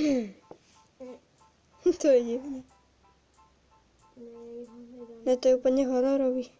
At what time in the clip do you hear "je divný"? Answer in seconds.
2.08-2.64